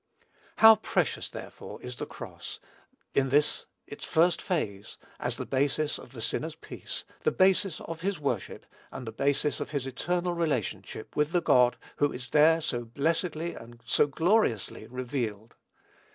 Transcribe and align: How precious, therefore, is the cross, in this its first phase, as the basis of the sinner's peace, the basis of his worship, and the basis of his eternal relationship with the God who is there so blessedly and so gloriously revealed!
How 0.55 0.77
precious, 0.77 1.29
therefore, 1.29 1.79
is 1.83 1.97
the 1.97 2.07
cross, 2.07 2.59
in 3.13 3.29
this 3.29 3.67
its 3.85 4.03
first 4.03 4.41
phase, 4.41 4.97
as 5.19 5.37
the 5.37 5.45
basis 5.45 5.99
of 5.99 6.13
the 6.13 6.21
sinner's 6.21 6.55
peace, 6.55 7.03
the 7.21 7.31
basis 7.31 7.79
of 7.81 8.01
his 8.01 8.19
worship, 8.19 8.65
and 8.91 9.05
the 9.05 9.11
basis 9.11 9.59
of 9.59 9.69
his 9.69 9.85
eternal 9.85 10.33
relationship 10.33 11.15
with 11.15 11.33
the 11.33 11.39
God 11.43 11.77
who 11.97 12.11
is 12.11 12.29
there 12.29 12.61
so 12.61 12.83
blessedly 12.83 13.53
and 13.53 13.79
so 13.85 14.07
gloriously 14.07 14.87
revealed! 14.87 15.53